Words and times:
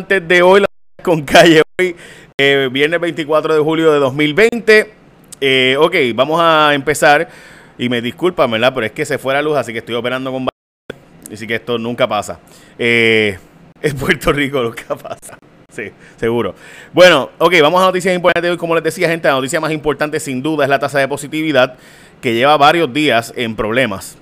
antes 0.00 0.26
de 0.26 0.40
hoy 0.40 0.64
con 1.02 1.22
calle 1.22 1.62
hoy, 1.78 1.94
eh, 2.38 2.68
viernes 2.72 3.00
24 3.00 3.54
de 3.54 3.60
julio 3.60 3.92
de 3.92 3.98
2020. 3.98 4.92
Eh, 5.40 5.76
ok, 5.78 5.94
vamos 6.14 6.40
a 6.42 6.72
empezar. 6.74 7.28
Y 7.76 7.88
me 7.88 8.00
disculpan, 8.00 8.50
¿verdad? 8.50 8.72
Pero 8.74 8.86
es 8.86 8.92
que 8.92 9.04
se 9.04 9.18
fue 9.18 9.34
la 9.34 9.42
luz, 9.42 9.56
así 9.56 9.72
que 9.72 9.78
estoy 9.78 9.94
operando 9.94 10.32
con... 10.32 10.46
Así 11.32 11.46
que 11.46 11.54
esto 11.54 11.78
nunca 11.78 12.08
pasa. 12.08 12.40
Eh, 12.78 13.38
en 13.82 13.96
Puerto 13.96 14.32
Rico 14.32 14.62
nunca 14.62 14.96
pasa. 14.96 15.38
Sí, 15.72 15.92
seguro. 16.16 16.54
Bueno, 16.92 17.30
ok, 17.38 17.54
vamos 17.62 17.80
a 17.80 17.86
noticias 17.86 18.14
importantes 18.14 18.42
de 18.42 18.50
hoy. 18.50 18.56
Como 18.56 18.74
les 18.74 18.82
decía, 18.82 19.08
gente, 19.08 19.28
la 19.28 19.34
noticia 19.34 19.60
más 19.60 19.70
importante 19.70 20.18
sin 20.18 20.42
duda 20.42 20.64
es 20.64 20.70
la 20.70 20.78
tasa 20.78 20.98
de 20.98 21.06
positividad, 21.06 21.76
que 22.20 22.34
lleva 22.34 22.56
varios 22.56 22.92
días 22.92 23.32
en 23.36 23.54
problemas. 23.54 24.18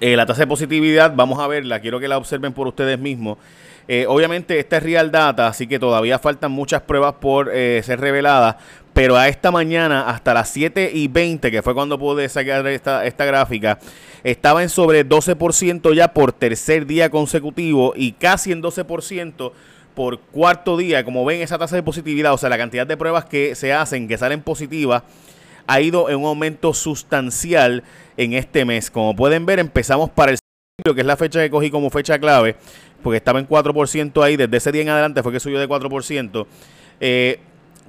Eh, 0.00 0.16
la 0.16 0.24
tasa 0.24 0.40
de 0.40 0.46
positividad, 0.46 1.12
vamos 1.14 1.38
a 1.40 1.46
verla, 1.46 1.78
quiero 1.80 2.00
que 2.00 2.08
la 2.08 2.16
observen 2.16 2.54
por 2.54 2.66
ustedes 2.66 2.98
mismos. 2.98 3.36
Eh, 3.92 4.06
obviamente 4.06 4.56
esta 4.60 4.76
es 4.76 4.84
real 4.84 5.10
data, 5.10 5.48
así 5.48 5.66
que 5.66 5.80
todavía 5.80 6.20
faltan 6.20 6.52
muchas 6.52 6.80
pruebas 6.82 7.14
por 7.14 7.50
eh, 7.52 7.82
ser 7.82 7.98
reveladas, 7.98 8.54
pero 8.92 9.16
a 9.16 9.26
esta 9.26 9.50
mañana, 9.50 10.08
hasta 10.08 10.32
las 10.32 10.48
7 10.50 10.92
y 10.94 11.08
20, 11.08 11.50
que 11.50 11.60
fue 11.60 11.74
cuando 11.74 11.98
pude 11.98 12.28
sacar 12.28 12.64
esta, 12.68 13.04
esta 13.04 13.24
gráfica, 13.24 13.80
estaba 14.22 14.62
en 14.62 14.68
sobre 14.68 15.04
12% 15.04 15.92
ya 15.92 16.14
por 16.14 16.30
tercer 16.30 16.86
día 16.86 17.10
consecutivo 17.10 17.92
y 17.96 18.12
casi 18.12 18.52
en 18.52 18.62
12% 18.62 19.50
por 19.96 20.20
cuarto 20.20 20.76
día. 20.76 21.04
Como 21.04 21.24
ven, 21.24 21.40
esa 21.40 21.58
tasa 21.58 21.74
de 21.74 21.82
positividad, 21.82 22.32
o 22.32 22.38
sea, 22.38 22.48
la 22.48 22.58
cantidad 22.58 22.86
de 22.86 22.96
pruebas 22.96 23.24
que 23.24 23.56
se 23.56 23.72
hacen, 23.72 24.06
que 24.06 24.16
salen 24.16 24.40
positivas, 24.40 25.02
ha 25.66 25.80
ido 25.80 26.10
en 26.10 26.18
un 26.20 26.26
aumento 26.26 26.74
sustancial 26.74 27.82
en 28.16 28.34
este 28.34 28.64
mes. 28.64 28.88
Como 28.88 29.16
pueden 29.16 29.46
ver, 29.46 29.58
empezamos 29.58 30.10
para 30.10 30.30
el 30.30 30.38
que 30.82 31.00
es 31.00 31.06
la 31.06 31.16
fecha 31.16 31.40
que 31.40 31.50
cogí 31.50 31.70
como 31.70 31.90
fecha 31.90 32.18
clave, 32.18 32.56
porque 33.02 33.18
estaba 33.18 33.38
en 33.38 33.48
4% 33.48 34.22
ahí, 34.22 34.36
desde 34.36 34.56
ese 34.56 34.72
día 34.72 34.82
en 34.82 34.88
adelante 34.88 35.22
fue 35.22 35.32
que 35.32 35.40
subió 35.40 35.58
de 35.58 35.68
4%. 35.68 36.46
Eh, 37.00 37.40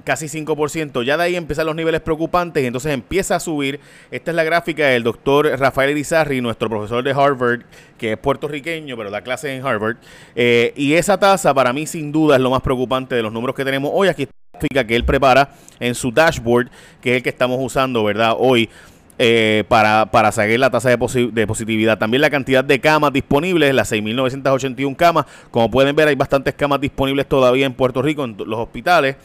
casi 0.04 0.26
5%. 0.26 1.04
Ya 1.04 1.16
de 1.16 1.22
ahí 1.22 1.36
empiezan 1.36 1.66
los 1.66 1.76
niveles 1.76 2.00
preocupantes 2.00 2.62
y 2.62 2.66
entonces 2.66 2.92
empieza 2.92 3.36
a 3.36 3.40
subir. 3.40 3.80
Esta 4.10 4.30
es 4.30 4.36
la 4.36 4.44
gráfica 4.44 4.86
del 4.86 5.02
doctor 5.02 5.46
Rafael 5.58 5.90
Irizarri, 5.90 6.40
nuestro 6.40 6.68
profesor 6.68 7.02
de 7.04 7.12
Harvard, 7.12 7.62
que 7.98 8.12
es 8.12 8.18
puertorriqueño, 8.18 8.96
pero 8.96 9.10
da 9.10 9.22
clases 9.22 9.50
en 9.50 9.66
Harvard. 9.66 9.96
Eh, 10.34 10.72
y 10.76 10.94
esa 10.94 11.18
tasa 11.18 11.54
para 11.54 11.72
mí 11.72 11.86
sin 11.86 12.12
duda 12.12 12.36
es 12.36 12.42
lo 12.42 12.50
más 12.50 12.62
preocupante 12.62 13.14
de 13.14 13.22
los 13.22 13.32
números 13.32 13.54
que 13.54 13.64
tenemos 13.64 13.90
hoy. 13.94 14.08
Aquí 14.08 14.28
que 14.68 14.94
él 14.94 15.04
prepara 15.04 15.54
en 15.80 15.94
su 15.94 16.12
dashboard, 16.12 16.70
que 17.00 17.10
es 17.10 17.16
el 17.16 17.22
que 17.22 17.30
estamos 17.30 17.58
usando, 17.60 18.04
¿verdad? 18.04 18.34
Hoy. 18.38 18.68
Eh, 19.18 19.64
para, 19.68 20.06
para 20.06 20.30
la 20.30 20.70
tasa 20.70 20.88
de, 20.88 21.30
de, 21.32 21.46
positividad. 21.46 21.98
También 21.98 22.22
la 22.22 22.30
cantidad 22.30 22.64
de 22.64 22.80
camas 22.80 23.12
disponibles, 23.12 23.74
las 23.74 23.92
6.981 23.92 24.96
camas. 24.96 25.26
Como 25.50 25.70
pueden 25.70 25.94
ver, 25.94 26.08
hay 26.08 26.14
bastantes 26.14 26.54
camas 26.54 26.80
disponibles 26.80 27.26
todavía 27.28 27.66
en 27.66 27.74
Puerto 27.74 28.00
Rico, 28.00 28.24
en 28.24 28.36
los 28.38 28.58
hospitales. 28.58 29.16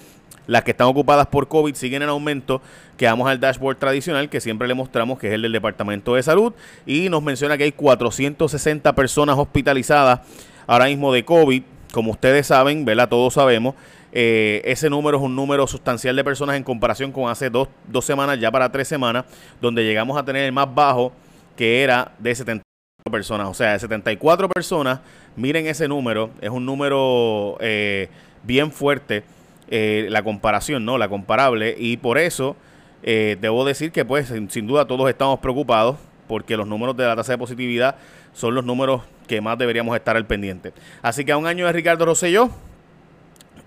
Las 0.45 0.63
que 0.63 0.71
están 0.71 0.87
ocupadas 0.87 1.27
por 1.27 1.47
COVID 1.47 1.73
siguen 1.75 2.03
en 2.03 2.09
aumento. 2.09 2.61
Quedamos 2.95 3.29
al 3.29 3.39
dashboard 3.39 3.77
tradicional 3.77 4.29
que 4.29 4.41
siempre 4.41 4.67
le 4.67 4.73
mostramos, 4.73 5.19
que 5.19 5.27
es 5.27 5.33
el 5.33 5.41
del 5.41 5.51
Departamento 5.51 6.15
de 6.15 6.23
Salud. 6.23 6.53
Y 6.85 7.09
nos 7.09 7.23
menciona 7.23 7.57
que 7.57 7.63
hay 7.63 7.71
460 7.71 8.93
personas 8.93 9.37
hospitalizadas 9.37 10.21
ahora 10.65 10.85
mismo 10.85 11.13
de 11.13 11.25
COVID. 11.25 11.63
Como 11.91 12.11
ustedes 12.11 12.47
saben, 12.47 12.85
¿verdad? 12.85 13.09
Todos 13.09 13.33
sabemos. 13.33 13.75
Eh, 14.19 14.63
ese 14.65 14.89
número 14.89 15.19
es 15.19 15.23
un 15.23 15.35
número 15.35 15.67
sustancial 15.67 16.15
de 16.15 16.23
personas 16.23 16.55
en 16.55 16.63
comparación 16.63 17.11
con 17.11 17.29
hace 17.29 17.51
dos, 17.51 17.67
dos 17.87 18.03
semanas, 18.03 18.39
ya 18.39 18.49
para 18.49 18.71
tres 18.71 18.87
semanas, 18.87 19.25
donde 19.61 19.83
llegamos 19.83 20.17
a 20.17 20.25
tener 20.25 20.43
el 20.45 20.51
más 20.51 20.73
bajo 20.73 21.11
que 21.55 21.83
era 21.83 22.13
de 22.17 22.33
74 22.33 23.11
personas. 23.11 23.47
O 23.47 23.53
sea, 23.53 23.73
de 23.73 23.79
74 23.79 24.49
personas, 24.49 25.01
miren 25.35 25.67
ese 25.67 25.87
número, 25.87 26.31
es 26.41 26.49
un 26.49 26.65
número 26.65 27.59
eh, 27.59 28.09
bien 28.41 28.71
fuerte, 28.71 29.23
eh, 29.69 30.07
la 30.09 30.23
comparación, 30.23 30.83
¿no? 30.83 30.97
La 30.97 31.09
comparable. 31.09 31.75
Y 31.77 31.97
por 31.97 32.17
eso 32.17 32.55
debo 33.03 33.65
decir 33.65 33.91
que, 33.91 34.03
pues, 34.03 34.29
sin, 34.29 34.49
sin 34.49 34.65
duda 34.65 34.87
todos 34.87 35.07
estamos 35.11 35.37
preocupados 35.41 35.95
porque 36.27 36.57
los 36.57 36.65
números 36.65 36.97
de 36.97 37.05
la 37.05 37.15
tasa 37.15 37.33
de 37.33 37.37
positividad 37.37 37.97
son 38.33 38.55
los 38.55 38.65
números 38.65 39.03
que 39.27 39.41
más 39.41 39.59
deberíamos 39.59 39.95
estar 39.95 40.17
al 40.17 40.25
pendiente. 40.25 40.73
Así 41.03 41.23
que 41.23 41.33
a 41.33 41.37
un 41.37 41.45
año 41.45 41.67
de 41.67 41.71
Ricardo 41.73 42.03
Rosselló, 42.03 42.49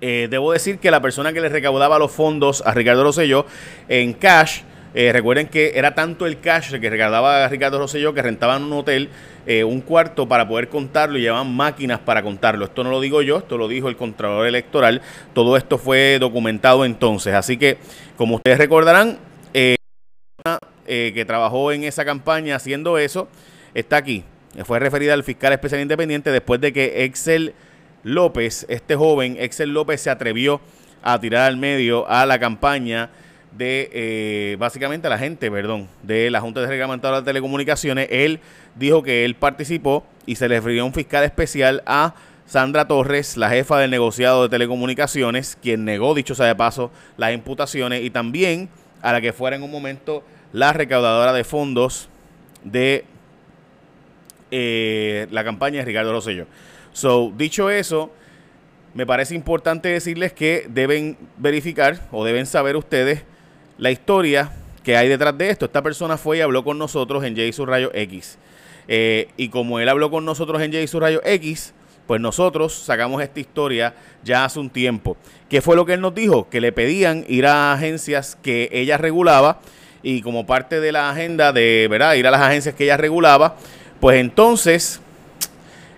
eh, 0.01 0.29
debo 0.31 0.53
decir 0.53 0.79
que 0.79 0.91
la 0.91 1.01
persona 1.01 1.33
que 1.33 1.41
le 1.41 1.49
recaudaba 1.49 1.99
los 1.99 2.11
fondos 2.11 2.63
a 2.65 2.73
Ricardo 2.73 3.05
Rosselló 3.05 3.45
en 3.89 4.15
cash, 4.15 4.63
eh, 4.95 5.13
recuerden 5.13 5.47
que 5.47 5.73
era 5.77 5.95
tanto 5.95 6.27
el 6.27 6.41
cash 6.41 6.73
que 6.79 6.91
recaudaba 6.91 7.45
a 7.45 7.49
Ricardo 7.49 7.79
Rosselló 7.79 8.15
que 8.15 8.23
rentaban 8.23 8.65
un 8.65 8.73
hotel, 8.73 9.11
eh, 9.47 9.63
un 9.63 9.83
cuarto 9.83 10.27
para 10.27 10.49
poder 10.49 10.69
contarlo 10.69 11.19
y 11.19 11.23
llevaban 11.23 11.55
máquinas 11.55 12.01
para 12.01 12.23
contarlo. 12.23 12.65
Esto 12.65 12.83
no 12.83 12.91
lo 12.91 13.01
digo 13.01 13.21
yo, 13.23 13.39
esto 13.39 13.59
lo 13.59 13.69
dijo 13.69 13.89
el 13.89 13.97
Contralor 13.97 14.47
Electoral. 14.47 15.03
Todo 15.35 15.57
esto 15.57 15.77
fue 15.77 16.19
documentado 16.19 16.85
entonces. 16.85 17.35
Así 17.35 17.57
que, 17.57 17.79
como 18.17 18.37
ustedes 18.37 18.59
recordarán, 18.59 19.19
que 19.53 21.25
trabajó 21.25 21.71
en 21.71 21.85
esa 21.85 22.05
campaña 22.05 22.57
haciendo 22.57 22.99
eso, 22.99 23.29
está 23.75 23.97
aquí. 23.97 24.25
Fue 24.65 24.81
referida 24.81 25.15
al 25.15 25.23
fiscal 25.23 25.53
especial 25.53 25.81
independiente 25.81 26.33
después 26.33 26.61
de 26.61 26.73
que 26.73 27.05
Excel 27.05 27.55
López, 28.03 28.67
este 28.69 28.97
joven, 28.97 29.37
Excel 29.39 29.71
López, 29.71 30.01
se 30.01 30.11
atrevió 30.11 30.61
a 31.03 31.19
tirar 31.21 31.49
al 31.49 31.57
medio 31.57 32.09
a 32.09 32.27
la 32.27 32.39
campaña 32.39 33.11
de, 33.57 33.91
eh, 33.93 34.57
básicamente, 34.59 35.07
a 35.07 35.11
la 35.11 35.19
gente, 35.19 35.51
perdón, 35.51 35.89
de 36.03 36.31
la 36.31 36.41
Junta 36.41 36.61
de 36.61 36.67
Reglamentadora 36.67 37.21
de 37.21 37.27
Telecomunicaciones. 37.27 38.09
Él 38.11 38.41
dijo 38.77 39.03
que 39.03 39.25
él 39.25 39.35
participó 39.35 40.05
y 40.27 40.37
se 40.37 40.49
le 40.49 40.57
refirió 40.57 40.87
un 40.87 40.93
fiscal 40.93 41.25
especial 41.25 41.83
a 41.87 42.15
Sandra 42.47 42.89
Torres, 42.89 43.37
la 43.37 43.49
jefa 43.49 43.79
del 43.79 43.91
negociado 43.91 44.43
de 44.43 44.49
telecomunicaciones, 44.49 45.57
quien 45.63 45.85
negó, 45.85 46.15
dicho 46.15 46.35
sea 46.35 46.47
de 46.47 46.57
paso, 46.57 46.91
las 47.17 47.33
imputaciones 47.33 48.03
y 48.03 48.11
también 48.11 48.69
a 49.03 49.13
la 49.13 49.21
que 49.21 49.33
fuera 49.33 49.57
en 49.57 49.63
un 49.63 49.71
momento 49.71 50.25
la 50.53 50.73
recaudadora 50.73 51.33
de 51.33 51.45
fondos 51.45 52.09
de 52.65 53.05
eh, 54.51 55.27
la 55.31 55.45
campaña 55.45 55.79
de 55.81 55.85
Ricardo 55.85 56.13
Rosselló. 56.13 56.47
So, 56.93 57.33
dicho 57.37 57.71
eso, 57.71 58.11
me 58.95 59.07
parece 59.07 59.35
importante 59.35 59.89
decirles 59.89 60.33
que 60.33 60.67
deben 60.69 61.17
verificar 61.37 62.01
o 62.11 62.25
deben 62.25 62.47
saber 62.47 62.77
ustedes 62.77 63.23
la 63.79 63.91
historia 63.91 64.53
que 64.83 64.97
hay 64.97 65.09
detrás 65.09 65.37
de 65.37 65.51
esto. 65.51 65.67
Esta 65.67 65.83
persona 65.83 66.17
fue 66.17 66.39
y 66.39 66.41
habló 66.41 66.65
con 66.65 66.79
nosotros 66.79 67.25
en 67.25 67.37
J 67.37 67.65
Rayo 67.67 67.91
X. 67.95 68.39
Eh, 68.89 69.29
y 69.37 69.49
como 69.49 69.79
él 69.79 69.89
habló 69.89 70.11
con 70.11 70.25
nosotros 70.25 70.61
en 70.63 70.73
J 70.73 70.99
Rayo 70.99 71.21
X, 71.25 71.73
pues 72.07 72.21
nosotros 72.21 72.75
sacamos 72.75 73.23
esta 73.23 73.39
historia 73.39 73.95
ya 74.25 74.45
hace 74.45 74.59
un 74.59 74.69
tiempo. 74.69 75.17
¿Qué 75.49 75.61
fue 75.61 75.77
lo 75.77 75.87
que 75.87 75.93
él 75.93 76.01
nos 76.01 76.15
dijo? 76.15 76.49
Que 76.49 76.61
le 76.61 76.73
pedían 76.73 77.25
ir 77.29 77.47
a 77.47 77.73
agencias 77.73 78.37
que 78.43 78.69
ella 78.73 78.97
regulaba 78.97 79.61
y 80.03 80.23
como 80.23 80.47
parte 80.47 80.81
de 80.81 80.93
la 80.93 81.11
agenda 81.11 81.53
de. 81.53 81.89
Ir 82.17 82.27
a 82.27 82.31
las 82.31 82.41
agencias 82.41 82.75
que 82.75 82.85
ella 82.85 82.97
regulaba, 82.97 83.57
pues 84.01 84.19
entonces 84.19 85.01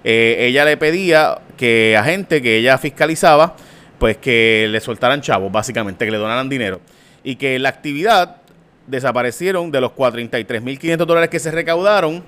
eh, 0.04 0.36
ella 0.40 0.64
le 0.64 0.76
pedía 0.76 1.38
que 1.56 1.96
a 1.96 2.04
gente 2.04 2.42
que 2.42 2.56
ella 2.56 2.76
fiscalizaba, 2.78 3.54
pues 3.98 4.16
que 4.16 4.66
le 4.68 4.80
soltaran 4.80 5.20
chavos, 5.20 5.52
básicamente, 5.52 6.04
que 6.04 6.10
le 6.10 6.18
donaran 6.18 6.48
dinero. 6.48 6.80
Y 7.22 7.36
que 7.36 7.58
la 7.60 7.68
actividad 7.68 8.38
desaparecieron 8.86 9.70
de 9.70 9.80
los 9.80 9.92
43.500 9.92 10.96
dólares 10.96 11.30
que 11.30 11.38
se 11.38 11.52
recaudaron. 11.52 12.24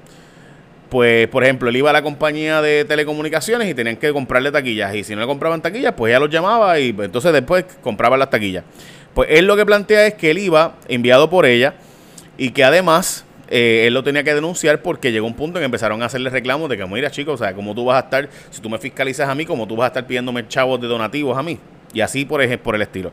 Pues, 0.88 1.26
por 1.26 1.42
ejemplo, 1.42 1.68
él 1.68 1.76
iba 1.76 1.90
a 1.90 1.92
la 1.92 2.02
compañía 2.02 2.62
de 2.62 2.84
telecomunicaciones 2.84 3.68
y 3.68 3.74
tenían 3.74 3.96
que 3.96 4.12
comprarle 4.12 4.52
taquillas. 4.52 4.94
Y 4.94 5.02
si 5.02 5.14
no 5.16 5.22
le 5.22 5.26
compraban 5.26 5.60
taquillas, 5.60 5.94
pues 5.96 6.10
ella 6.10 6.20
los 6.20 6.30
llamaba 6.30 6.78
y 6.78 6.92
pues, 6.92 7.06
entonces 7.06 7.32
después 7.32 7.64
compraban 7.82 8.20
las 8.20 8.30
taquillas. 8.30 8.62
Pues 9.12 9.28
él 9.32 9.46
lo 9.46 9.56
que 9.56 9.66
plantea 9.66 10.06
es 10.06 10.14
que 10.14 10.30
él 10.30 10.38
iba 10.38 10.76
enviado 10.86 11.28
por 11.28 11.46
ella 11.46 11.74
y 12.38 12.50
que 12.50 12.62
además 12.62 13.23
eh, 13.48 13.84
él 13.86 13.94
lo 13.94 14.02
tenía 14.02 14.24
que 14.24 14.34
denunciar 14.34 14.80
porque 14.82 15.12
llegó 15.12 15.26
un 15.26 15.34
punto 15.34 15.58
en 15.58 15.62
que 15.62 15.66
empezaron 15.66 16.02
a 16.02 16.06
hacerle 16.06 16.30
reclamos 16.30 16.68
de 16.68 16.76
que, 16.76 16.86
mira, 16.86 17.10
chicos, 17.10 17.40
o 17.40 17.44
sea, 17.44 17.54
¿cómo 17.54 17.74
tú 17.74 17.84
vas 17.84 18.02
a 18.02 18.04
estar, 18.06 18.28
si 18.50 18.60
tú 18.60 18.70
me 18.70 18.78
fiscalizas 18.78 19.28
a 19.28 19.34
mí, 19.34 19.44
cómo 19.44 19.66
tú 19.66 19.76
vas 19.76 19.86
a 19.86 19.88
estar 19.88 20.06
pidiéndome 20.06 20.46
chavos 20.48 20.80
de 20.80 20.86
donativos 20.86 21.36
a 21.36 21.42
mí? 21.42 21.58
Y 21.92 22.00
así 22.00 22.24
por, 22.24 22.46
por 22.58 22.74
el 22.74 22.82
estilo. 22.82 23.12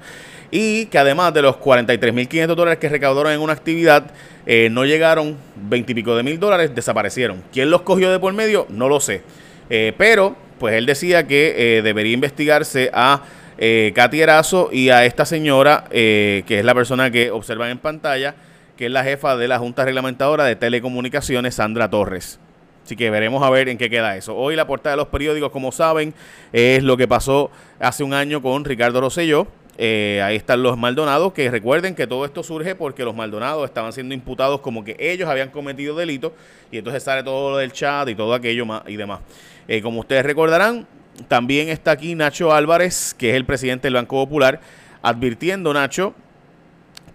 Y 0.50 0.88
que 0.88 0.98
además 0.98 1.34
de 1.34 1.42
los 1.42 1.58
43.500 1.58 2.48
dólares 2.56 2.80
que 2.80 2.90
recaudaron 2.90 3.32
en 3.32 3.40
una 3.40 3.54
actividad, 3.54 4.12
eh, 4.46 4.70
no 4.72 4.86
llegaron 4.86 5.38
20 5.56 5.92
y 5.92 5.96
pico 5.96 6.16
de 6.16 6.24
mil 6.24 6.40
dólares, 6.40 6.74
desaparecieron. 6.74 7.44
¿Quién 7.54 7.70
los 7.70 7.84
cogió 7.84 8.12
de 8.12 8.20
por 8.20 8.34
medio? 8.34 8.66
No 8.70 8.90
lo 8.90 9.00
sé. 9.00 9.22
Eh, 9.70 9.94
pero, 9.98 10.36
pues 10.60 10.76
él 10.76 10.86
decía 10.86 11.28
que 11.28 11.82
debería 11.84 12.14
investigarse 12.14 12.90
a 12.94 13.22
Katy 13.58 14.22
Erazo 14.22 14.70
y 14.72 14.90
a 14.90 15.06
esta 15.06 15.26
señora, 15.26 15.86
que 15.92 16.44
es 16.48 16.66
la 16.66 16.74
persona 16.74 17.12
que 17.12 17.30
observan 17.30 17.70
en 17.70 17.78
pantalla, 17.78 18.36
que 18.82 18.88
es 18.88 18.92
la 18.92 19.04
jefa 19.04 19.38
de 19.38 19.48
la 19.48 19.60
Junta 19.60 19.86
Reglamentadora 19.86 20.44
de 20.44 20.56
Telecomunicaciones, 20.56 21.54
Sandra 21.54 21.88
Torres. 21.88 22.40
Así 22.84 22.96
que 22.96 23.12
veremos 23.12 23.44
a 23.44 23.50
ver 23.52 23.70
en 23.70 23.78
qué 23.78 23.92
queda 23.92 24.18
eso. 24.18 24.36
Hoy 24.36 24.56
la 24.56 24.66
portada 24.66 24.96
de 24.96 24.98
los 24.98 25.10
periódicos, 25.10 25.52
como 25.52 25.72
saben, 25.72 26.16
es 26.52 26.82
lo 26.82 26.98
que 26.98 27.08
pasó 27.08 27.52
hace 27.80 28.04
un 28.04 28.16
año 28.16 28.42
con 28.42 28.66
Ricardo 28.66 29.00
Rosselló. 29.00 29.46
Eh, 29.78 30.20
ahí 30.26 30.36
están 30.36 30.64
los 30.64 30.80
Maldonados, 30.80 31.32
que 31.34 31.52
recuerden 31.52 31.94
que 31.94 32.08
todo 32.08 32.26
esto 32.26 32.42
surge 32.42 32.74
porque 32.74 33.04
los 33.04 33.16
Maldonados 33.16 33.66
estaban 33.66 33.94
siendo 33.94 34.16
imputados 34.16 34.62
como 34.62 34.84
que 34.84 34.96
ellos 34.98 35.30
habían 35.30 35.52
cometido 35.52 35.96
delitos 35.96 36.32
y 36.72 36.80
entonces 36.80 37.04
sale 37.04 37.22
todo 37.22 37.52
lo 37.52 37.58
del 37.58 37.72
chat 37.72 38.10
y 38.10 38.16
todo 38.16 38.34
aquello 38.34 38.66
más 38.66 38.82
y 38.88 38.96
demás. 38.96 39.20
Eh, 39.68 39.84
como 39.84 40.00
ustedes 40.00 40.26
recordarán, 40.26 40.88
también 41.28 41.70
está 41.70 41.92
aquí 41.92 42.16
Nacho 42.16 42.52
Álvarez, 42.52 43.14
que 43.16 43.30
es 43.30 43.36
el 43.36 43.46
presidente 43.46 43.84
del 43.84 43.94
Banco 43.94 44.16
Popular, 44.16 44.60
advirtiendo, 45.04 45.72
Nacho, 45.72 46.16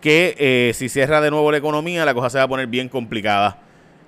que 0.01 0.35
eh, 0.39 0.73
si 0.75 0.89
cierra 0.89 1.21
de 1.21 1.31
nuevo 1.31 1.51
la 1.51 1.59
economía, 1.59 2.05
la 2.05 2.15
cosa 2.15 2.31
se 2.31 2.39
va 2.39 2.45
a 2.45 2.49
poner 2.49 2.67
bien 2.67 2.89
complicada 2.89 3.59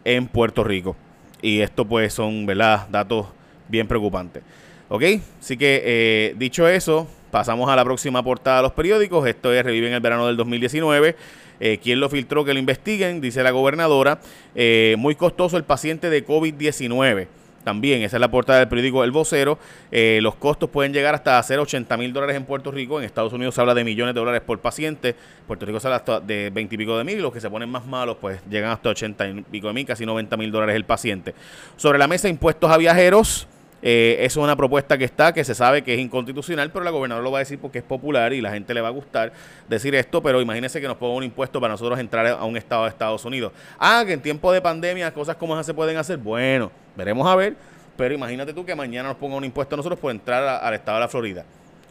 en 0.05 0.27
Puerto 0.27 0.65
Rico. 0.65 0.97
Y 1.43 1.61
esto 1.61 1.85
pues 1.85 2.15
son, 2.15 2.47
¿verdad? 2.47 2.89
Datos 2.91 3.27
bien 3.69 3.87
preocupantes. 3.87 4.43
¿Ok? 4.89 5.03
Así 5.41 5.57
que 5.57 5.83
eh, 5.85 6.35
dicho 6.39 6.67
eso, 6.67 7.07
pasamos 7.31 7.69
a 7.69 7.77
la 7.77 7.85
próxima 7.85 8.23
portada 8.23 8.59
de 8.59 8.63
los 8.65 8.73
periódicos. 8.73 9.27
Esto 9.27 9.53
es 9.53 9.65
Revive 9.65 9.89
en 9.89 9.95
el 9.95 10.01
verano 10.01 10.27
del 10.27 10.37
2019. 10.37 11.17
Eh, 11.61 11.79
¿Quién 11.83 12.01
lo 12.01 12.09
filtró? 12.09 12.45
Que 12.45 12.53
lo 12.53 12.59
investiguen, 12.59 13.21
dice 13.21 13.43
la 13.43 13.51
gobernadora. 13.51 14.21
Eh, 14.55 14.97
muy 14.99 15.15
costoso 15.15 15.57
el 15.57 15.65
paciente 15.65 16.11
de 16.11 16.25
COVID-19. 16.25 17.27
También, 17.69 18.01
esa 18.01 18.17
es 18.17 18.21
la 18.23 18.31
portada 18.31 18.61
del 18.61 18.69
periódico 18.69 19.05
El 19.05 19.11
Vocero. 19.11 19.59
Eh, 19.93 20.21
los 20.23 20.37
costos 20.37 20.71
pueden 20.71 20.95
llegar 20.95 21.15
hasta 21.15 21.39
hacer 21.39 21.59
80 21.59 21.99
mil 21.99 22.15
dólares 22.15 22.35
en 22.35 22.47
Puerto 22.47 22.71
Rico. 22.71 22.99
En 22.99 23.05
Estados 23.05 23.35
Unidos 23.35 23.55
se 23.55 23.61
habla 23.61 23.75
de 23.75 23.85
millones 23.85 24.15
de 24.15 24.21
dólares 24.21 24.41
por 24.41 24.59
paciente. 24.59 25.15
Puerto 25.47 25.67
Rico 25.67 25.79
se 25.79 25.87
habla 25.87 25.97
hasta 25.97 26.19
de 26.19 26.49
20 26.49 26.75
y 26.75 26.79
pico 26.79 26.97
de 26.97 27.05
mil. 27.05 27.21
Los 27.21 27.31
que 27.31 27.43
se 27.43 27.51
ponen 27.51 27.69
más 27.69 27.85
malos, 27.85 28.17
pues 28.19 28.41
llegan 28.49 28.71
hasta 28.71 28.89
80 28.89 29.29
y 29.29 29.43
pico 29.43 29.67
de 29.67 29.75
mil, 29.75 29.85
casi 29.85 30.07
90 30.07 30.35
mil 30.39 30.51
dólares 30.51 30.77
el 30.77 30.87
paciente. 30.87 31.35
Sobre 31.77 31.99
la 31.99 32.09
mesa, 32.09 32.27
impuestos 32.31 32.71
a 32.71 32.79
viajeros. 32.79 33.47
Eh, 33.81 34.17
eso 34.21 34.41
es 34.41 34.45
una 34.45 34.57
propuesta 34.57 34.99
que 34.99 35.05
está, 35.05 35.33
que 35.33 35.45
se 35.45 35.55
sabe 35.55 35.83
que 35.83 35.95
es 35.95 36.01
inconstitucional, 36.01 36.71
pero 36.73 36.85
la 36.85 36.91
gobernadora 36.91 37.23
lo 37.23 37.31
va 37.31 37.39
a 37.39 37.41
decir 37.41 37.59
porque 37.59 37.79
es 37.79 37.85
popular 37.85 38.33
y 38.33 38.41
la 38.41 38.51
gente 38.51 38.75
le 38.75 38.81
va 38.81 38.89
a 38.89 38.93
gustar 38.93 39.33
decir 39.69 39.95
esto, 39.95 40.23
pero 40.23 40.41
imagínense 40.41 40.81
que 40.81 40.89
nos 40.89 40.97
ponga 40.97 41.15
un 41.15 41.25
impuesto 41.25 41.61
para 41.61 41.75
nosotros 41.75 41.99
entrar 41.99 42.27
a 42.27 42.45
un 42.45 42.57
estado 42.57 42.85
de 42.85 42.89
Estados 42.89 43.25
Unidos. 43.25 43.53
Ah, 43.79 44.03
que 44.05 44.13
en 44.13 44.21
tiempo 44.21 44.53
de 44.53 44.61
pandemia 44.61 45.13
cosas 45.13 45.37
como 45.37 45.55
esas 45.55 45.67
se 45.67 45.75
pueden 45.75 45.97
hacer. 45.97 46.19
Bueno, 46.19 46.73
veremos 46.97 47.27
a 47.29 47.37
ver, 47.37 47.55
pero 47.97 48.15
imagínate 48.15 48.53
tú 48.53 48.65
que 48.65 48.75
mañana 48.75 49.11
nos 49.11 49.17
ponga 49.17 49.37
un 49.37 49.45
impuesto 49.45 49.75
a 49.75 49.79
nosotros 49.79 49.99
por 50.01 50.11
entrar 50.11 50.43
al 50.63 50.75
estado 50.75 50.99
de 50.99 51.01
la 51.01 51.09
Florida. 51.09 51.45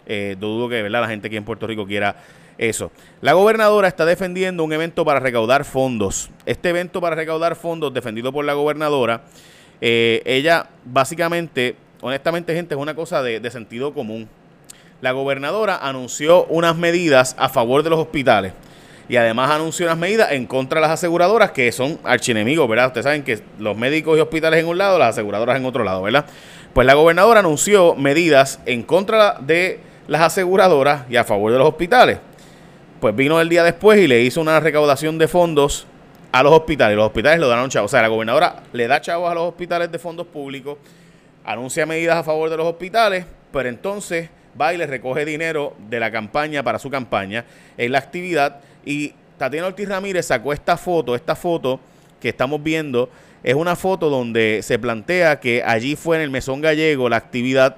Eh, 0.05 0.35
dudo 0.39 0.69
que 0.69 0.81
¿verdad? 0.81 1.01
la 1.01 1.07
gente 1.07 1.27
aquí 1.27 1.37
en 1.37 1.43
Puerto 1.43 1.67
Rico 1.67 1.85
quiera 1.85 2.15
eso. 2.57 2.91
La 3.21 3.33
gobernadora 3.33 3.87
está 3.87 4.05
defendiendo 4.05 4.63
un 4.63 4.73
evento 4.73 5.05
para 5.05 5.19
recaudar 5.19 5.65
fondos. 5.65 6.29
Este 6.45 6.69
evento 6.69 7.01
para 7.01 7.15
recaudar 7.15 7.55
fondos, 7.55 7.93
defendido 7.93 8.31
por 8.31 8.45
la 8.45 8.53
gobernadora, 8.53 9.23
eh, 9.81 10.21
ella 10.25 10.67
básicamente, 10.85 11.75
honestamente 12.01 12.53
gente, 12.53 12.75
es 12.75 12.81
una 12.81 12.95
cosa 12.95 13.21
de, 13.21 13.51
sentido 13.51 13.93
común. 13.93 14.27
La 15.01 15.11
gobernadora 15.11 15.77
anunció 15.77 16.45
unas 16.45 16.75
medidas 16.75 17.35
a 17.37 17.49
favor 17.49 17.83
de 17.83 17.91
los 17.91 17.99
hospitales 17.99 18.53
y 19.09 19.15
además 19.15 19.51
anunció 19.51 19.85
unas 19.85 19.97
medidas 19.97 20.31
en 20.31 20.47
contra 20.47 20.81
de 20.81 20.87
las 20.87 20.91
aseguradoras 20.91 21.51
que 21.51 21.71
son 21.71 21.99
archienemigos, 22.03 22.67
¿verdad? 22.67 22.87
Ustedes 22.87 23.03
saben 23.03 23.23
que 23.23 23.41
los 23.59 23.77
médicos 23.77 24.17
y 24.17 24.21
hospitales 24.21 24.59
en 24.59 24.67
un 24.67 24.77
lado, 24.77 24.97
las 24.97 25.09
aseguradoras 25.09 25.55
en 25.57 25.65
otro 25.65 25.83
lado, 25.83 26.01
¿verdad? 26.01 26.25
Pues 26.73 26.87
la 26.87 26.95
gobernadora 26.95 27.39
anunció 27.39 27.95
medidas 27.95 28.59
en 28.65 28.83
contra 28.83 29.37
de 29.39 29.79
las 30.07 30.21
aseguradoras 30.21 31.03
y 31.09 31.15
a 31.15 31.23
favor 31.23 31.51
de 31.51 31.59
los 31.59 31.67
hospitales. 31.67 32.19
Pues 32.99 33.15
vino 33.15 33.39
el 33.39 33.49
día 33.49 33.63
después 33.63 33.99
y 33.99 34.07
le 34.07 34.21
hizo 34.21 34.41
una 34.41 34.59
recaudación 34.59 35.19
de 35.19 35.27
fondos 35.27 35.85
a 36.31 36.43
los 36.43 36.53
hospitales. 36.53 36.95
Los 36.95 37.07
hospitales 37.07 37.39
lo 37.39 37.47
dan 37.47 37.69
chavos. 37.69 37.89
O 37.89 37.91
sea, 37.91 38.01
la 38.01 38.07
gobernadora 38.07 38.63
le 38.73 38.87
da 38.87 39.01
chavos 39.01 39.29
a 39.29 39.33
los 39.33 39.43
hospitales 39.43 39.91
de 39.91 39.99
fondos 39.99 40.27
públicos, 40.27 40.77
anuncia 41.45 41.85
medidas 41.85 42.17
a 42.17 42.23
favor 42.23 42.49
de 42.49 42.57
los 42.57 42.67
hospitales, 42.67 43.25
pero 43.51 43.69
entonces 43.69 44.29
va 44.59 44.73
y 44.73 44.77
le 44.77 44.87
recoge 44.87 45.25
dinero 45.25 45.75
de 45.89 45.99
la 45.99 46.11
campaña 46.11 46.63
para 46.63 46.79
su 46.79 46.89
campaña 46.89 47.45
en 47.77 47.91
la 47.91 47.99
actividad. 47.99 48.59
Y 48.85 49.13
Tatiana 49.37 49.67
Ortiz 49.67 49.87
Ramírez 49.87 50.25
sacó 50.25 50.53
esta 50.53 50.77
foto, 50.77 51.15
esta 51.15 51.35
foto 51.35 51.79
que 52.19 52.29
estamos 52.29 52.61
viendo, 52.61 53.09
es 53.43 53.55
una 53.55 53.75
foto 53.75 54.09
donde 54.09 54.61
se 54.63 54.79
plantea 54.79 55.39
que 55.39 55.63
allí 55.63 55.95
fue 55.95 56.17
en 56.17 56.23
el 56.23 56.31
Mesón 56.31 56.59
Gallego 56.59 57.07
la 57.07 57.17
actividad 57.17 57.77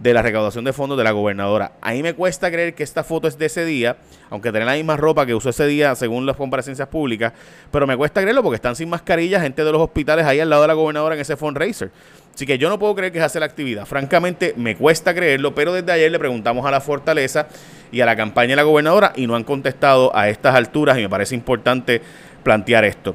de 0.00 0.14
la 0.14 0.22
recaudación 0.22 0.64
de 0.64 0.72
fondos 0.72 0.96
de 0.96 1.04
la 1.04 1.10
gobernadora. 1.10 1.72
Ahí 1.82 2.02
me 2.02 2.14
cuesta 2.14 2.50
creer 2.50 2.74
que 2.74 2.82
esta 2.82 3.04
foto 3.04 3.28
es 3.28 3.38
de 3.38 3.46
ese 3.46 3.66
día, 3.66 3.98
aunque 4.30 4.50
tiene 4.50 4.64
la 4.64 4.72
misma 4.72 4.96
ropa 4.96 5.26
que 5.26 5.34
usó 5.34 5.50
ese 5.50 5.66
día 5.66 5.94
según 5.94 6.24
las 6.24 6.36
comparecencias 6.36 6.88
públicas, 6.88 7.34
pero 7.70 7.86
me 7.86 7.96
cuesta 7.96 8.22
creerlo 8.22 8.42
porque 8.42 8.56
están 8.56 8.74
sin 8.74 8.88
mascarilla 8.88 9.40
gente 9.40 9.62
de 9.62 9.70
los 9.70 9.80
hospitales 9.80 10.24
ahí 10.24 10.40
al 10.40 10.48
lado 10.48 10.62
de 10.62 10.68
la 10.68 10.74
gobernadora 10.74 11.14
en 11.14 11.20
ese 11.20 11.36
fundraiser. 11.36 11.90
Así 12.34 12.46
que 12.46 12.56
yo 12.56 12.70
no 12.70 12.78
puedo 12.78 12.94
creer 12.94 13.12
que 13.12 13.18
es 13.18 13.24
hacer 13.24 13.40
la 13.40 13.46
actividad. 13.46 13.84
Francamente, 13.84 14.54
me 14.56 14.74
cuesta 14.74 15.12
creerlo, 15.12 15.54
pero 15.54 15.74
desde 15.74 15.92
ayer 15.92 16.10
le 16.10 16.18
preguntamos 16.18 16.64
a 16.64 16.70
la 16.70 16.80
Fortaleza 16.80 17.48
y 17.92 18.00
a 18.00 18.06
la 18.06 18.16
campaña 18.16 18.50
de 18.50 18.56
la 18.56 18.62
gobernadora 18.62 19.12
y 19.16 19.26
no 19.26 19.36
han 19.36 19.44
contestado 19.44 20.16
a 20.16 20.30
estas 20.30 20.54
alturas 20.54 20.96
y 20.96 21.02
me 21.02 21.10
parece 21.10 21.34
importante 21.34 22.00
plantear 22.42 22.86
esto. 22.86 23.14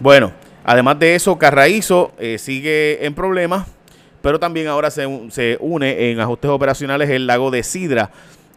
Bueno, 0.00 0.32
además 0.64 0.98
de 0.98 1.14
eso, 1.14 1.38
Carraízo 1.38 2.12
eh, 2.18 2.36
sigue 2.36 3.06
en 3.06 3.14
problemas 3.14 3.77
pero 4.28 4.38
también 4.38 4.66
ahora 4.66 4.90
se, 4.90 5.56
une 5.58 6.10
en 6.10 6.20
ajustes 6.20 6.50
operacionales 6.50 7.08
el 7.08 7.26
lago 7.26 7.50
de 7.50 7.62
Sidra 7.62 8.10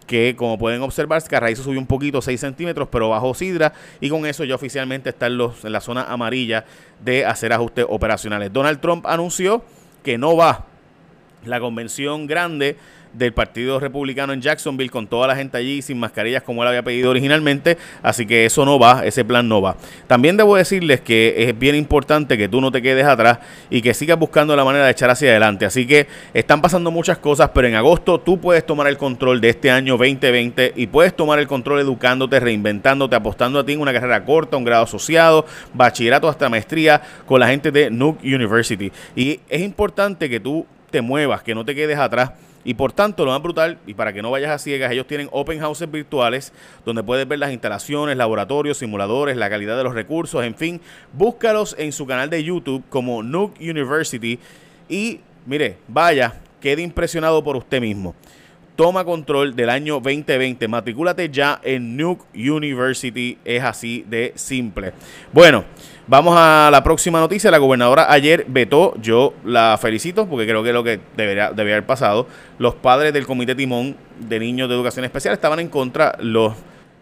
que 0.06 0.36
como 0.36 0.58
pueden 0.58 0.82
observar, 0.82 1.24
Carraízo 1.24 1.64
subió 1.64 1.80
un 1.80 1.88
poquito, 1.88 2.22
6 2.22 2.42
centímetros, 2.42 2.90
pero 2.92 3.08
bajó 3.08 3.34
Sidra 3.34 3.72
y 4.02 4.10
con 4.10 4.26
eso 4.26 4.44
ya 4.44 4.56
oficialmente 4.56 5.12
está 5.12 5.30
los, 5.30 5.64
en 5.64 5.72
la 5.72 5.80
zona 5.80 6.04
amarilla 6.04 6.66
de 7.02 7.26
hacer 7.26 7.54
ajustes 7.54 7.86
operacionales. 7.88 8.52
Donald 8.52 8.82
Trump 8.82 9.06
anunció 9.08 9.64
que 10.04 10.18
no 10.18 10.36
va 10.36 10.66
la 11.46 11.62
convención 11.62 12.28
grande 12.28 12.76
del 13.14 13.34
Partido 13.34 13.80
Republicano 13.80 14.34
en 14.34 14.42
Jacksonville 14.42 14.90
con 14.90 15.08
toda 15.08 15.28
la 15.28 15.36
gente 15.36 15.58
allí 15.58 15.82
sin 15.82 16.00
mascarillas 16.00 16.44
como 16.44 16.64
él 16.64 16.70
había 16.70 16.84
pedido 16.84 17.10
originalmente, 17.10 17.78
así 18.02 18.26
que 18.26 18.46
eso 18.46 18.66
no 18.66 18.80
va, 18.80 19.06
ese 19.06 19.26
plan 19.26 19.48
no 19.48 19.62
va. 19.62 19.76
También 20.08 20.38
debo 20.38 20.56
decirles 20.56 21.02
que 21.02 21.36
es 21.38 21.58
bien 21.58 21.76
importante 21.76 22.38
que 22.38 22.48
tú 22.48 22.62
no 22.62 22.72
te 22.72 22.82
quedes 22.82 23.06
atrás 23.06 23.40
y 23.70 23.82
que 23.82 23.94
sigas 23.94 24.18
buscando 24.18 24.56
la 24.56 24.64
manera 24.64 24.86
de 24.86 24.92
echar 24.92 25.10
hacia 25.10 25.30
adelante, 25.32 25.66
así 25.66 25.86
que 25.86 26.08
están 26.34 26.62
pasando 26.62 26.92
muchas 26.92 27.18
cosas, 27.18 27.52
pero 27.54 27.68
en 27.68 27.76
agosto 27.76 28.20
tú 28.20 28.40
puedes 28.40 28.66
tomar 28.66 28.88
el 28.88 28.98
control 28.98 29.42
de 29.42 29.50
este 29.50 29.72
año 29.72 29.98
2020 29.98 30.74
y 30.76 30.88
puedes 30.88 31.16
tomar 31.16 31.40
el 31.40 31.48
control 31.48 31.80
educándote, 31.80 32.40
reinventándote, 32.40 33.16
apostando 33.16 33.60
a 33.60 33.66
ti 33.66 33.74
en 33.74 33.82
una 33.82 33.94
carrera 33.94 34.24
corta, 34.24 34.58
un 34.58 34.64
grado 34.64 34.84
asociado, 34.84 35.46
bachillerato 35.74 36.28
hasta 36.28 36.50
maestría 36.50 37.02
con 37.26 37.40
la 37.40 37.48
gente 37.48 37.72
de 37.72 37.90
Nuke 37.90 38.24
University. 38.24 38.92
Y 39.16 39.40
es 39.50 39.62
importante 39.62 40.30
que 40.30 40.40
tú 40.40 40.66
te 40.90 41.02
muevas, 41.02 41.42
que 41.44 41.56
no 41.56 41.66
te 41.66 41.74
quedes 41.74 41.98
atrás 41.98 42.32
y 42.64 42.74
por 42.76 42.94
tanto, 42.94 43.26
lo 43.26 43.32
más 43.32 43.42
brutal, 43.42 43.78
y 43.88 43.94
para 43.94 44.14
que 44.14 44.22
no 44.22 44.32
vayas 44.32 44.52
a 44.52 44.58
ciegas, 44.58 44.92
ellos 44.92 45.08
tienen 45.08 45.30
open 45.32 45.60
houses 45.60 45.90
virtuales 45.90 46.54
donde 46.86 47.04
puedes 47.04 47.28
ver 47.28 47.40
las 47.40 47.52
instalaciones, 47.52 48.18
laboratorios, 48.18 48.78
simuladores, 48.78 49.38
la 49.38 49.50
calidad 49.50 49.78
de 49.78 49.84
los 49.84 49.94
recursos, 49.94 50.44
en 50.44 50.56
fin. 50.56 50.82
Búscalos 51.14 51.76
en 51.78 51.92
su 51.92 52.06
canal 52.06 52.30
de 52.30 52.44
YouTube 52.44 52.84
como 52.90 53.24
Nuke 53.24 53.60
University 53.60 54.40
y 54.90 55.20
mire, 55.46 55.78
vaya, 55.88 56.36
quede 56.60 56.82
impresionado 56.82 57.44
por 57.44 57.56
usted 57.56 57.82
mismo. 57.82 58.16
Toma 58.76 59.04
control 59.04 59.56
del 59.56 59.70
año 59.70 59.96
2020. 59.96 60.68
Matricúlate 60.68 61.30
ya 61.30 61.60
en 61.64 61.98
Nuke 61.98 62.26
University. 62.34 63.38
Es 63.44 63.64
así 63.64 64.06
de 64.10 64.34
simple. 64.36 64.94
Bueno, 65.32 65.66
Vamos 66.08 66.36
a 66.36 66.70
la 66.72 66.84
próxima 66.84 67.20
noticia. 67.20 67.52
La 67.52 67.60
gobernadora 67.60 68.12
ayer 68.12 68.46
vetó, 68.48 68.96
yo 69.00 69.34
la 69.46 69.78
felicito 69.80 70.28
porque 70.28 70.48
creo 70.48 70.64
que 70.64 70.70
es 70.70 70.74
lo 70.74 70.84
que 70.84 71.00
debería, 71.16 71.48
haber 71.48 71.86
pasado. 71.86 72.28
Los 72.58 72.74
padres 72.76 73.14
del 73.14 73.28
Comité 73.28 73.54
Timón 73.54 73.96
de 74.20 74.40
Niños 74.40 74.68
de 74.68 74.76
Educación 74.76 75.06
Especial 75.06 75.34
estaban 75.34 75.60
en 75.60 75.70
contra, 75.70 76.18
los, 76.20 76.54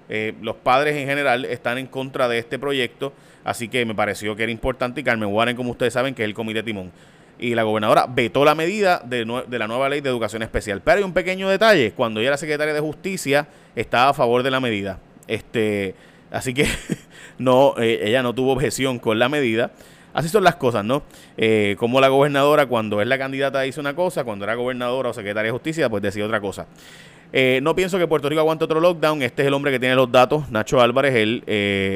eh, 0.10 0.34
los 0.42 0.58
padres 0.58 0.98
en 0.98 1.08
general 1.08 1.46
están 1.46 1.78
en 1.78 1.88
contra 1.88 2.28
de 2.28 2.40
este 2.40 2.60
proyecto, 2.60 3.14
así 3.46 3.70
que 3.70 3.86
me 3.86 3.96
pareció 3.96 4.36
que 4.36 4.44
era 4.44 4.52
importante 4.52 5.00
y 5.00 5.04
Carmen 5.04 5.30
Warren, 5.30 5.56
como 5.56 5.72
ustedes 5.72 5.94
saben, 5.94 6.14
que 6.14 6.24
es 6.24 6.28
el 6.28 6.34
Comité 6.34 6.62
Timón. 6.62 6.92
Y 7.40 7.56
la 7.56 7.64
gobernadora 7.64 8.06
vetó 8.06 8.44
la 8.44 8.54
medida 8.54 9.02
de, 9.06 9.26
de 9.48 9.60
la 9.60 9.68
nueva 9.68 9.88
ley 9.88 10.02
de 10.02 10.10
educación 10.10 10.44
especial. 10.44 10.82
Pero 10.84 10.98
hay 10.98 11.04
un 11.04 11.14
pequeño 11.14 11.48
detalle, 11.48 11.94
cuando 11.94 12.20
ella 12.20 12.30
era 12.30 12.38
secretaria 12.38 12.74
de 12.74 12.82
Justicia, 12.82 13.48
estaba 13.78 14.10
a 14.10 14.14
favor 14.14 14.44
de 14.44 14.52
la 14.52 14.60
medida. 14.60 15.00
Este, 15.26 15.96
así 16.32 16.54
que 16.54 16.68
no, 17.38 17.76
eh, 17.78 18.02
ella 18.04 18.24
no 18.24 18.34
tuvo 18.34 18.54
objeción 18.54 19.00
con 19.00 19.20
la 19.20 19.30
medida. 19.30 19.72
Así 20.14 20.28
son 20.28 20.44
las 20.44 20.56
cosas, 20.56 20.84
¿no? 20.84 21.04
Eh, 21.38 21.76
como 21.78 22.02
la 22.02 22.08
gobernadora, 22.08 22.66
cuando 22.66 23.00
es 23.00 23.08
la 23.08 23.18
candidata, 23.18 23.62
dice 23.62 23.80
una 23.80 23.96
cosa, 23.96 24.24
cuando 24.24 24.44
era 24.44 24.56
gobernadora 24.56 25.10
o 25.10 25.14
secretaria 25.14 25.48
de 25.48 25.52
justicia, 25.52 25.88
pues 25.90 26.02
decía 26.02 26.26
otra 26.26 26.42
cosa. 26.42 26.66
Eh, 27.32 27.60
no 27.62 27.76
pienso 27.76 28.00
que 28.00 28.08
Puerto 28.08 28.28
Rico 28.28 28.42
aguante 28.42 28.66
otro 28.66 28.80
lockdown. 28.80 29.22
Este 29.22 29.44
es 29.44 29.48
el 29.48 29.54
hombre 29.54 29.72
que 29.72 29.80
tiene 29.80 29.94
los 29.94 30.12
datos, 30.12 30.50
Nacho 30.50 30.82
Álvarez, 30.82 31.14
el 31.16 31.44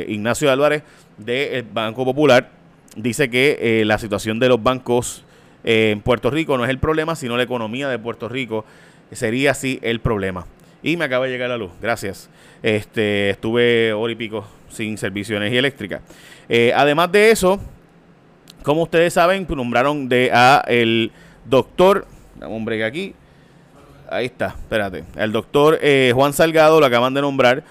Ignacio 0.07 0.51
Álvarez 0.51 0.83
del 1.17 1.63
Banco 1.63 2.05
Popular. 2.05 2.51
Dice 2.95 3.31
que 3.31 3.81
la 3.83 3.97
situación 3.97 4.39
de 4.39 4.47
los 4.47 4.61
bancos 4.61 5.23
en 5.63 6.01
Puerto 6.01 6.29
Rico 6.29 6.55
no 6.55 6.65
es 6.65 6.69
el 6.69 6.77
problema, 6.77 7.15
sino 7.15 7.35
la 7.35 7.43
economía 7.43 7.89
de 7.89 7.97
Puerto 7.97 8.29
Rico 8.29 8.63
sería 9.11 9.51
así 9.51 9.79
el 9.81 10.01
problema. 10.01 10.45
Y 10.83 10.97
me 10.97 11.05
acaba 11.05 11.25
de 11.25 11.31
llegar 11.31 11.49
la 11.49 11.57
luz, 11.57 11.71
gracias. 11.81 12.29
Este, 12.61 13.29
estuve 13.29 13.93
hora 13.93 14.11
y 14.11 14.15
pico 14.17 14.45
sin 14.67 14.97
servicio 14.97 15.35
de 15.35 15.37
energía 15.37 15.59
eléctrica. 15.59 16.01
Eh, 16.49 16.73
además 16.75 17.09
de 17.09 17.31
eso, 17.31 17.57
como 18.63 18.83
ustedes 18.83 19.13
saben, 19.13 19.47
nombraron 19.49 20.09
de 20.09 20.29
a 20.33 20.61
el 20.67 21.11
doctor, 21.45 22.05
dame 22.35 22.53
un 22.53 22.65
break 22.65 22.83
aquí, 22.83 23.15
ahí 24.09 24.25
está, 24.25 24.47
espérate, 24.47 25.05
el 25.15 25.31
doctor 25.31 25.79
eh, 25.81 26.11
Juan 26.13 26.33
Salgado 26.33 26.81
lo 26.81 26.85
acaban 26.85 27.13
de 27.13 27.21
nombrar 27.21 27.63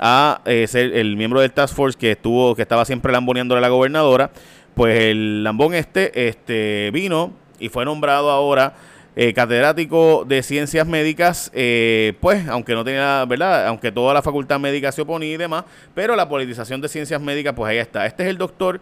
a 0.00 0.40
eh, 0.44 0.66
ser 0.66 0.92
el 0.94 1.16
miembro 1.16 1.40
del 1.40 1.52
Task 1.52 1.74
Force 1.74 1.96
que 1.96 2.12
estuvo, 2.12 2.56
que 2.56 2.62
estaba 2.62 2.84
siempre 2.84 3.12
lamboneando 3.12 3.56
a 3.56 3.60
la 3.60 3.68
gobernadora, 3.68 4.30
pues 4.74 5.00
el 5.04 5.44
lambón 5.44 5.72
este, 5.74 6.28
este 6.28 6.90
vino 6.92 7.32
y 7.60 7.68
fue 7.68 7.84
nombrado 7.84 8.30
ahora 8.30 8.74
eh, 9.18 9.32
catedrático 9.32 10.26
de 10.28 10.42
ciencias 10.42 10.86
médicas, 10.86 11.50
eh, 11.54 12.12
pues, 12.20 12.46
aunque 12.48 12.74
no 12.74 12.84
tenía, 12.84 13.24
¿verdad? 13.24 13.66
Aunque 13.66 13.90
toda 13.90 14.12
la 14.12 14.20
facultad 14.20 14.60
médica 14.60 14.92
se 14.92 15.00
oponía 15.00 15.32
y 15.32 15.36
demás, 15.38 15.64
pero 15.94 16.14
la 16.14 16.28
politización 16.28 16.82
de 16.82 16.88
ciencias 16.90 17.18
médicas, 17.18 17.54
pues 17.54 17.70
ahí 17.70 17.78
está. 17.78 18.04
Este 18.04 18.24
es 18.24 18.28
el 18.28 18.36
doctor 18.36 18.78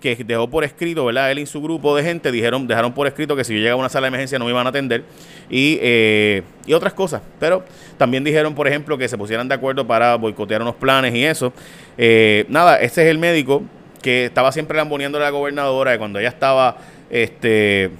que 0.00 0.16
dejó 0.16 0.50
por 0.50 0.64
escrito, 0.64 1.04
¿verdad? 1.04 1.30
Él 1.30 1.38
y 1.38 1.46
su 1.46 1.62
grupo 1.62 1.94
de 1.94 2.02
gente 2.02 2.32
dijeron, 2.32 2.66
dejaron 2.66 2.94
por 2.94 3.06
escrito 3.06 3.36
que 3.36 3.44
si 3.44 3.54
yo 3.54 3.60
llegaba 3.60 3.74
a 3.74 3.78
una 3.78 3.88
sala 3.88 4.06
de 4.06 4.08
emergencia 4.08 4.40
no 4.40 4.46
me 4.46 4.50
iban 4.50 4.66
a 4.66 4.70
atender 4.70 5.04
y, 5.48 5.78
eh, 5.80 6.42
y 6.66 6.72
otras 6.72 6.92
cosas. 6.92 7.22
Pero 7.38 7.64
también 7.96 8.24
dijeron, 8.24 8.56
por 8.56 8.66
ejemplo, 8.66 8.98
que 8.98 9.06
se 9.06 9.16
pusieran 9.16 9.46
de 9.46 9.54
acuerdo 9.54 9.86
para 9.86 10.16
boicotear 10.16 10.62
unos 10.62 10.74
planes 10.74 11.14
y 11.14 11.24
eso. 11.24 11.52
Nada, 12.48 12.80
ese 12.80 13.04
es 13.04 13.08
el 13.08 13.18
médico 13.18 13.62
que 14.02 14.24
estaba 14.24 14.50
siempre 14.50 14.76
lamboneando 14.76 15.18
a 15.18 15.20
la 15.20 15.30
gobernadora 15.30 15.96
cuando 15.96 16.18
ella 16.18 16.30
estaba, 16.30 16.76
este 17.08 17.92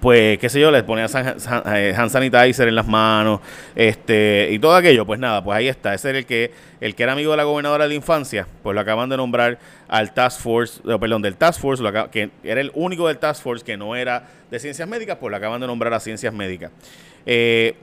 pues, 0.00 0.38
qué 0.38 0.48
sé 0.48 0.60
yo, 0.60 0.70
les 0.70 0.82
ponía 0.82 1.06
eh, 1.06 1.94
hand 1.96 2.10
sanitizer 2.10 2.68
en 2.68 2.74
las 2.74 2.86
manos, 2.86 3.40
este, 3.74 4.48
y 4.50 4.58
todo 4.58 4.74
aquello, 4.74 5.04
pues 5.04 5.20
nada, 5.20 5.44
pues 5.44 5.58
ahí 5.58 5.68
está. 5.68 5.92
Ese 5.92 6.10
era 6.10 6.18
el 6.18 6.26
que, 6.26 6.52
el 6.80 6.94
que 6.94 7.02
era 7.02 7.12
amigo 7.12 7.30
de 7.32 7.36
la 7.36 7.44
gobernadora 7.44 7.86
de 7.86 7.94
infancia, 7.94 8.46
pues 8.62 8.74
lo 8.74 8.80
acaban 8.80 9.10
de 9.10 9.18
nombrar 9.18 9.58
al 9.88 10.14
Task 10.14 10.40
Force, 10.40 10.80
eh, 10.88 10.96
perdón, 10.98 11.22
del 11.22 11.36
Task 11.36 11.60
Force, 11.60 11.84
que 12.10 12.30
era 12.42 12.60
el 12.60 12.72
único 12.74 13.08
del 13.08 13.18
Task 13.18 13.42
Force 13.42 13.64
que 13.64 13.76
no 13.76 13.94
era 13.94 14.26
de 14.50 14.58
ciencias 14.58 14.88
médicas, 14.88 15.18
pues 15.20 15.30
lo 15.30 15.36
acaban 15.36 15.60
de 15.60 15.66
nombrar 15.66 15.92
a 15.92 16.00
ciencias 16.00 16.32
médicas. 16.32 16.72
Eh, 17.26 17.74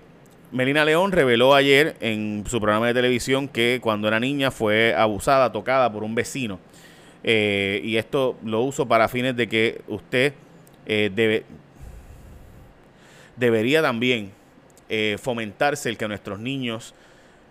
Melina 0.51 0.85
León 0.85 1.11
reveló 1.11 1.53
ayer 1.53 1.97
en 1.99 2.43
su 2.47 2.59
programa 2.59 2.87
de 2.87 2.93
televisión 2.93 3.47
que 3.47 3.79
cuando 3.81 4.07
era 4.07 4.19
niña 4.19 4.49
fue 4.49 4.95
abusada, 4.95 5.51
tocada 5.51 5.91
por 5.91 6.03
un 6.03 6.15
vecino. 6.15 6.59
y 7.23 7.97
esto 7.97 8.37
lo 8.45 8.61
uso 8.61 8.87
para 8.87 9.09
fines 9.09 9.35
de 9.35 9.47
que 9.49 9.81
usted 9.87 10.33
debe, 10.85 11.43
debería 13.37 13.81
también 13.81 14.31
eh, 14.89 15.17
fomentarse 15.21 15.89
el 15.89 15.97
que 15.97 16.07
nuestros 16.07 16.39
niños 16.39 16.93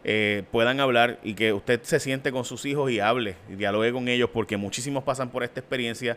eh, 0.04 0.44
puedan 0.52 0.80
hablar 0.80 1.18
y 1.22 1.34
que 1.34 1.52
usted 1.52 1.82
se 1.82 1.98
siente 2.00 2.30
con 2.30 2.44
sus 2.44 2.64
hijos 2.64 2.90
y 2.90 3.00
hable 3.00 3.36
y 3.50 3.54
dialogue 3.54 3.92
con 3.92 4.08
ellos 4.08 4.30
porque 4.32 4.56
muchísimos 4.56 5.04
pasan 5.04 5.30
por 5.30 5.42
esta 5.42 5.60
experiencia 5.60 6.16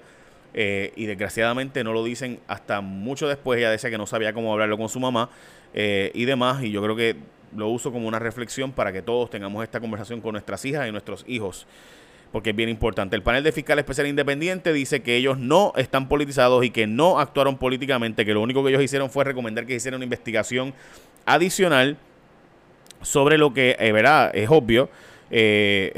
eh, 0.53 0.91
y 0.95 1.05
desgraciadamente 1.05 1.83
no 1.83 1.93
lo 1.93 2.03
dicen 2.03 2.39
hasta 2.47 2.81
mucho 2.81 3.27
después. 3.27 3.59
Ella 3.59 3.71
decía 3.71 3.89
que 3.89 3.97
no 3.97 4.07
sabía 4.07 4.33
cómo 4.33 4.51
hablarlo 4.51 4.77
con 4.77 4.89
su 4.89 4.99
mamá 4.99 5.29
y 5.71 6.25
demás 6.25 6.63
y 6.63 6.71
yo 6.71 6.81
creo 6.81 6.95
que 6.95 7.15
lo 7.55 7.67
uso 7.67 7.91
como 7.91 8.07
una 8.07 8.17
reflexión 8.17 8.71
para 8.71 8.91
que 8.91 9.03
todos 9.03 9.29
tengamos 9.29 9.63
esta 9.63 9.79
conversación 9.79 10.19
con 10.19 10.31
nuestras 10.31 10.65
hijas 10.65 10.87
y 10.87 10.91
nuestros 10.91 11.23
hijos 11.27 11.67
porque 12.31 12.51
es 12.51 12.55
bien 12.55 12.69
importante. 12.69 13.15
El 13.15 13.23
panel 13.23 13.43
de 13.43 13.51
fiscal 13.51 13.79
especial 13.79 14.07
independiente 14.07 14.71
dice 14.73 15.01
que 15.01 15.15
ellos 15.15 15.37
no 15.37 15.73
están 15.75 16.07
politizados 16.07 16.63
y 16.63 16.69
que 16.69 16.87
no 16.87 17.19
actuaron 17.19 17.57
políticamente, 17.57 18.25
que 18.25 18.33
lo 18.33 18.41
único 18.41 18.63
que 18.63 18.69
ellos 18.69 18.83
hicieron 18.83 19.09
fue 19.09 19.23
recomendar 19.23 19.65
que 19.65 19.75
hicieran 19.75 19.97
una 19.97 20.05
investigación 20.05 20.73
adicional 21.25 21.97
sobre 23.01 23.37
lo 23.37 23.53
que, 23.53 23.75
eh, 23.79 23.91
verá, 23.91 24.29
es 24.33 24.49
obvio. 24.49 24.89
Eh, 25.31 25.93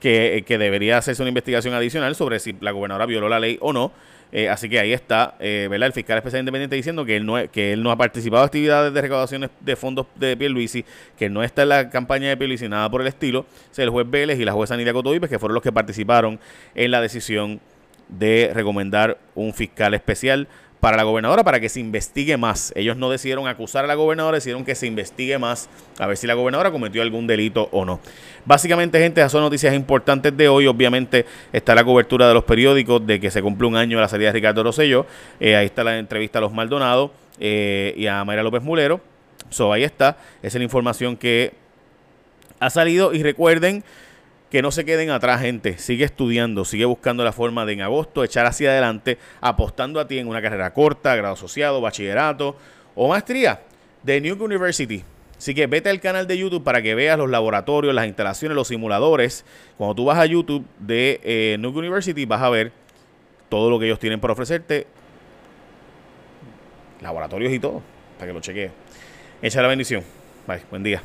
que, 0.00 0.44
que, 0.46 0.58
debería 0.58 0.98
hacerse 0.98 1.22
una 1.22 1.28
investigación 1.28 1.74
adicional 1.74 2.14
sobre 2.14 2.40
si 2.40 2.56
la 2.60 2.72
gobernadora 2.72 3.06
violó 3.06 3.28
la 3.28 3.38
ley 3.38 3.58
o 3.60 3.72
no. 3.72 3.92
Eh, 4.32 4.48
así 4.48 4.68
que 4.68 4.78
ahí 4.78 4.92
está, 4.92 5.34
eh, 5.40 5.66
¿verdad? 5.68 5.88
El 5.88 5.92
fiscal 5.92 6.16
especial 6.16 6.40
independiente 6.40 6.76
diciendo 6.76 7.04
que 7.04 7.16
él 7.16 7.26
no 7.26 7.34
que 7.50 7.72
él 7.72 7.82
no 7.82 7.90
ha 7.90 7.96
participado 7.96 8.42
en 8.42 8.46
actividades 8.46 8.94
de 8.94 9.00
recaudaciones 9.00 9.50
de 9.60 9.74
fondos 9.74 10.06
de 10.14 10.36
Pierluisi, 10.36 10.84
que 11.18 11.28
no 11.28 11.42
está 11.42 11.62
en 11.62 11.70
la 11.70 11.90
campaña 11.90 12.28
de 12.28 12.36
Pierluisi, 12.36 12.68
nada 12.68 12.88
por 12.88 13.00
el 13.00 13.08
estilo. 13.08 13.40
O 13.40 13.80
el 13.80 13.90
juez 13.90 14.08
Vélez 14.08 14.38
y 14.38 14.44
la 14.44 14.52
jueza 14.52 14.76
Nidia 14.76 14.92
Cotovipes, 14.92 15.28
que 15.28 15.38
fueron 15.38 15.54
los 15.54 15.62
que 15.62 15.72
participaron 15.72 16.38
en 16.74 16.90
la 16.90 17.00
decisión 17.00 17.60
de 18.08 18.50
recomendar 18.54 19.18
un 19.34 19.52
fiscal 19.52 19.94
especial 19.94 20.48
para 20.80 20.96
la 20.96 21.02
gobernadora 21.02 21.44
para 21.44 21.60
que 21.60 21.68
se 21.68 21.78
investigue 21.78 22.36
más. 22.36 22.72
Ellos 22.74 22.96
no 22.96 23.10
decidieron 23.10 23.46
acusar 23.46 23.84
a 23.84 23.86
la 23.86 23.94
gobernadora, 23.94 24.36
decidieron 24.36 24.64
que 24.64 24.74
se 24.74 24.86
investigue 24.86 25.38
más 25.38 25.68
a 25.98 26.06
ver 26.06 26.16
si 26.16 26.26
la 26.26 26.34
gobernadora 26.34 26.70
cometió 26.70 27.02
algún 27.02 27.26
delito 27.26 27.68
o 27.70 27.84
no. 27.84 28.00
Básicamente, 28.46 28.98
gente, 28.98 29.20
esas 29.20 29.32
son 29.32 29.42
noticias 29.42 29.74
importantes 29.74 30.34
de 30.34 30.48
hoy. 30.48 30.66
Obviamente 30.66 31.26
está 31.52 31.74
la 31.74 31.84
cobertura 31.84 32.26
de 32.26 32.34
los 32.34 32.44
periódicos 32.44 33.06
de 33.06 33.20
que 33.20 33.30
se 33.30 33.42
cumple 33.42 33.68
un 33.68 33.76
año 33.76 34.00
la 34.00 34.08
salida 34.08 34.28
de 34.28 34.32
Ricardo 34.32 34.62
Rosselló. 34.62 35.06
Eh, 35.38 35.54
ahí 35.54 35.66
está 35.66 35.84
la 35.84 35.98
entrevista 35.98 36.38
a 36.38 36.42
los 36.42 36.52
Maldonado 36.52 37.12
eh, 37.38 37.94
y 37.96 38.06
a 38.06 38.24
Mayra 38.24 38.42
López 38.42 38.62
Mulero. 38.62 39.00
So, 39.50 39.72
ahí 39.72 39.84
está. 39.84 40.16
Esa 40.42 40.48
es 40.48 40.54
la 40.56 40.64
información 40.64 41.16
que 41.16 41.52
ha 42.58 42.70
salido. 42.70 43.12
Y 43.12 43.22
recuerden 43.22 43.84
que 44.50 44.62
no 44.62 44.70
se 44.72 44.84
queden 44.84 45.10
atrás, 45.10 45.40
gente. 45.40 45.78
Sigue 45.78 46.04
estudiando, 46.04 46.64
sigue 46.64 46.84
buscando 46.84 47.24
la 47.24 47.32
forma 47.32 47.64
de 47.64 47.74
en 47.74 47.82
agosto 47.82 48.24
echar 48.24 48.46
hacia 48.46 48.70
adelante, 48.70 49.18
apostando 49.40 50.00
a 50.00 50.08
ti 50.08 50.18
en 50.18 50.28
una 50.28 50.42
carrera 50.42 50.72
corta, 50.72 51.14
grado 51.14 51.34
asociado, 51.34 51.80
bachillerato 51.80 52.56
o 52.94 53.08
maestría 53.08 53.60
de 54.02 54.20
Nuke 54.20 54.42
University. 54.42 55.04
Así 55.38 55.54
que 55.54 55.66
vete 55.66 55.88
al 55.88 56.00
canal 56.00 56.26
de 56.26 56.36
YouTube 56.36 56.62
para 56.62 56.82
que 56.82 56.94
veas 56.94 57.16
los 57.16 57.30
laboratorios, 57.30 57.94
las 57.94 58.06
instalaciones, 58.06 58.54
los 58.54 58.68
simuladores. 58.68 59.44
Cuando 59.78 59.94
tú 59.94 60.04
vas 60.04 60.18
a 60.18 60.26
YouTube 60.26 60.66
de 60.78 61.20
eh, 61.22 61.56
Nuke 61.58 61.78
University 61.78 62.26
vas 62.26 62.42
a 62.42 62.50
ver 62.50 62.72
todo 63.48 63.70
lo 63.70 63.78
que 63.78 63.86
ellos 63.86 63.98
tienen 63.98 64.20
para 64.20 64.32
ofrecerte. 64.32 64.86
Laboratorios 67.00 67.52
y 67.52 67.58
todo, 67.58 67.80
para 68.18 68.26
que 68.26 68.34
lo 68.34 68.40
chequees. 68.40 68.72
Echa 69.40 69.62
la 69.62 69.68
bendición. 69.68 70.02
Bye, 70.46 70.60
buen 70.70 70.82
día. 70.82 71.00